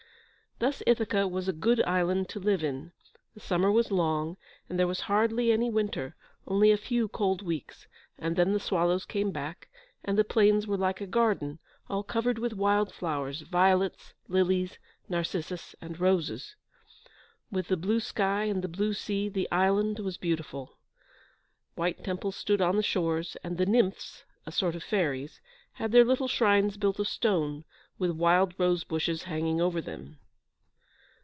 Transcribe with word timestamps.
Thus 0.59 0.83
Ithaca 0.85 1.27
was 1.27 1.47
a 1.47 1.53
good 1.53 1.81
island 1.85 2.29
to 2.29 2.39
live 2.39 2.63
in. 2.63 2.91
The 3.33 3.39
summer 3.39 3.71
was 3.71 3.89
long, 3.89 4.37
and 4.69 4.77
there 4.77 4.85
was 4.85 4.99
hardly 5.09 5.51
any 5.51 5.71
winter; 5.71 6.15
only 6.45 6.69
a 6.71 6.77
few 6.77 7.07
cold 7.07 7.41
weeks, 7.41 7.87
and 8.19 8.35
then 8.35 8.53
the 8.53 8.59
swallows 8.59 9.03
came 9.03 9.31
back, 9.31 9.69
and 10.03 10.19
the 10.19 10.23
plains 10.23 10.67
were 10.67 10.77
like 10.77 11.01
a 11.01 11.07
garden, 11.07 11.57
all 11.89 12.03
covered 12.03 12.37
with 12.37 12.53
wild 12.53 12.93
flowers 12.93 13.41
violets, 13.41 14.13
lilies, 14.27 14.77
narcissus, 15.09 15.73
and 15.81 15.99
roses. 15.99 16.55
With 17.49 17.67
the 17.69 17.75
blue 17.77 17.99
sky 17.99 18.43
and 18.43 18.61
the 18.63 18.67
blue 18.67 18.93
sea, 18.93 19.29
the 19.29 19.49
island 19.51 19.97
was 19.97 20.17
beautiful. 20.19 20.77
White 21.73 22.03
temples 22.03 22.35
stood 22.35 22.61
on 22.61 22.75
the 22.75 22.83
shores; 22.83 23.35
and 23.43 23.57
the 23.57 23.65
Nymphs, 23.65 24.25
a 24.45 24.51
sort 24.51 24.75
of 24.75 24.83
fairies, 24.83 25.41
had 25.71 25.91
their 25.91 26.05
little 26.05 26.27
shrines 26.27 26.77
built 26.77 26.99
of 26.99 27.07
stone, 27.07 27.65
with 27.97 28.11
wild 28.11 28.53
rose 28.59 28.83
bushes 28.83 29.23
hanging 29.23 29.59
over 29.59 29.81
them. 29.81 30.19